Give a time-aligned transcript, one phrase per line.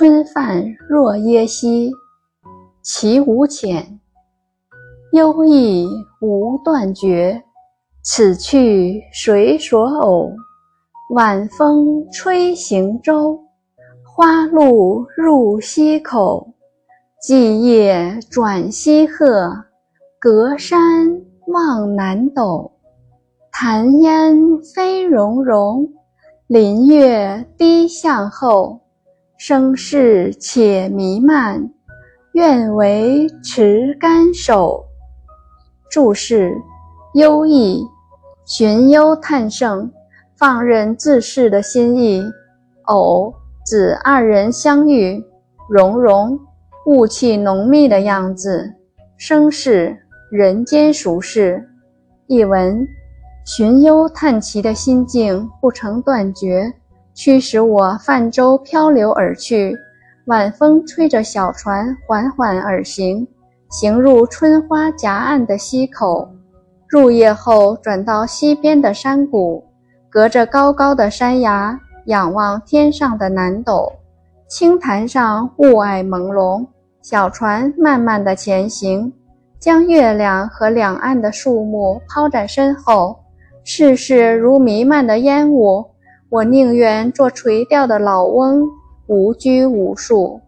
[0.00, 1.92] 春泛若耶溪，
[2.82, 4.00] 其无浅。
[5.12, 5.86] 悠逸
[6.22, 7.44] 无断绝，
[8.02, 10.32] 此去谁所偶？
[11.10, 13.38] 晚风吹行舟，
[14.02, 16.48] 花路入溪口。
[17.20, 19.66] 际夜转西壑，
[20.18, 22.72] 隔山望南斗。
[23.52, 24.34] 潭烟
[24.74, 25.86] 飞溶溶，
[26.46, 28.80] 林月低向后。
[29.42, 31.70] 声势且弥漫，
[32.32, 34.84] 愿为持竿手。
[35.90, 36.54] 注释：
[37.14, 37.82] 忧逸，
[38.44, 39.90] 寻幽探胜，
[40.36, 42.22] 放任自适的心意。
[42.82, 43.32] 偶，
[43.64, 45.24] 指二人相遇。
[45.70, 46.38] 融融，
[46.84, 48.70] 雾气浓密的样子。
[49.16, 49.96] 生事，
[50.30, 51.66] 人间俗事。
[52.26, 52.86] 译文：
[53.46, 56.70] 寻幽探奇的心境不曾断绝，
[57.14, 59.76] 驱使我泛舟漂流而去。
[60.26, 63.26] 晚风吹着小船缓缓而行。
[63.70, 66.28] 行入春花夹岸的溪口，
[66.88, 69.64] 入夜后转到西边的山谷，
[70.08, 73.92] 隔着高高的山崖，仰望天上的南斗。
[74.48, 76.66] 青潭上雾霭朦胧，
[77.00, 79.12] 小船慢慢的前行，
[79.60, 83.16] 将月亮和两岸的树木抛在身后。
[83.62, 85.84] 世事如弥漫的烟雾，
[86.30, 88.68] 我宁愿做垂钓的老翁，
[89.08, 90.40] 无拘无束。